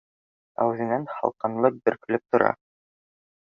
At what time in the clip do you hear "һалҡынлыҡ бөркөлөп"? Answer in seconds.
1.17-2.25